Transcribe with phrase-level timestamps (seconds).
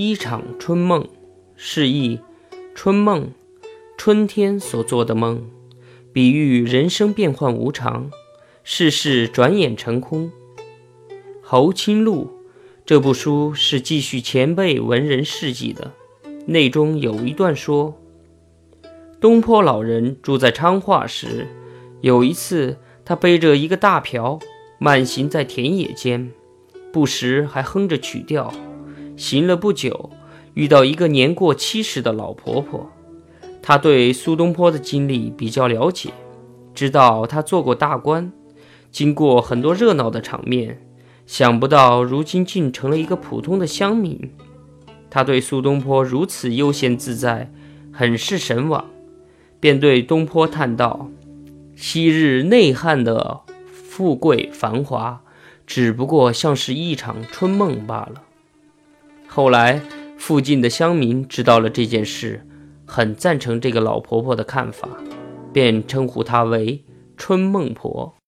[0.00, 1.08] 一场春梦，
[1.56, 2.20] 示意
[2.72, 3.32] 春梦，
[3.96, 5.50] 春天所做的梦，
[6.12, 8.08] 比喻人生变幻无常，
[8.62, 10.26] 世事转眼成空。
[11.42, 12.30] 《侯清录》
[12.86, 15.90] 这部书是记叙前辈文人事迹的，
[16.46, 18.00] 内中有一段说：
[19.20, 21.48] 东坡老人住在昌化时，
[22.02, 24.38] 有一次他背着一个大瓢，
[24.78, 26.30] 慢行在田野间。
[26.92, 28.54] 不时还哼着曲调，
[29.18, 30.10] 行了不久，
[30.54, 32.88] 遇到一个年过七十的老婆婆。
[33.60, 36.10] 她对苏东坡的经历比较了解，
[36.72, 38.32] 知道他做过大官，
[38.92, 40.80] 经过很多热闹的场面，
[41.26, 44.30] 想不到如今竟成了一个普通的乡民。
[45.10, 47.52] 他对苏东坡如此悠闲自在，
[47.92, 48.84] 很是神往，
[49.58, 51.10] 便对东坡叹道
[51.74, 55.22] ：“昔日内汉的富贵繁华。”
[55.66, 58.22] 只不过像是一场春梦罢了。
[59.38, 59.80] 后来，
[60.16, 62.44] 附近的乡民知道了这件事，
[62.84, 64.88] 很赞成这个老婆婆的看法，
[65.52, 66.82] 便称呼她为
[67.16, 68.12] “春梦婆”。